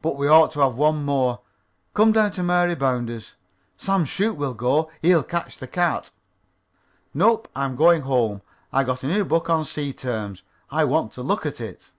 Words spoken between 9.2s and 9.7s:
book on